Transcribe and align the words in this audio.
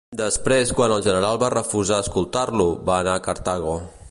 Després, 0.19 0.71
quan 0.79 0.93
el 0.95 1.03
general 1.09 1.39
va 1.45 1.51
refusar 1.57 2.01
escoltar-lo, 2.07 2.69
va 2.89 3.01
anar 3.05 3.19
a 3.21 3.25
Cartago. 3.31 3.81